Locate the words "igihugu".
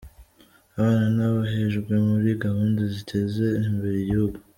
3.99-4.37